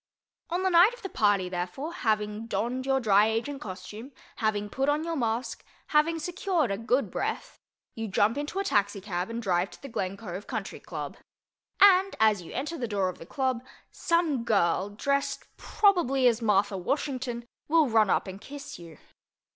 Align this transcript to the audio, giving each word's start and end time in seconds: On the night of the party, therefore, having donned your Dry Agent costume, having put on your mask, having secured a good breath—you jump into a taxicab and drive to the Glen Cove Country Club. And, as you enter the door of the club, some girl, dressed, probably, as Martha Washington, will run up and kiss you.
On 0.49 0.63
the 0.63 0.71
night 0.71 0.95
of 0.95 1.03
the 1.03 1.09
party, 1.09 1.47
therefore, 1.47 1.93
having 1.93 2.47
donned 2.47 2.87
your 2.87 2.99
Dry 2.99 3.27
Agent 3.27 3.61
costume, 3.61 4.11
having 4.37 4.67
put 4.67 4.89
on 4.89 5.03
your 5.03 5.15
mask, 5.15 5.63
having 5.89 6.17
secured 6.17 6.71
a 6.71 6.77
good 6.79 7.11
breath—you 7.11 8.07
jump 8.07 8.35
into 8.35 8.57
a 8.57 8.63
taxicab 8.63 9.29
and 9.29 9.43
drive 9.43 9.69
to 9.69 9.79
the 9.83 9.87
Glen 9.87 10.17
Cove 10.17 10.47
Country 10.47 10.79
Club. 10.79 11.17
And, 11.79 12.15
as 12.19 12.41
you 12.41 12.51
enter 12.51 12.79
the 12.79 12.87
door 12.87 13.09
of 13.09 13.19
the 13.19 13.27
club, 13.27 13.63
some 13.91 14.43
girl, 14.43 14.89
dressed, 14.89 15.45
probably, 15.55 16.27
as 16.27 16.41
Martha 16.41 16.75
Washington, 16.79 17.45
will 17.67 17.87
run 17.87 18.09
up 18.09 18.25
and 18.25 18.41
kiss 18.41 18.79
you. 18.79 18.97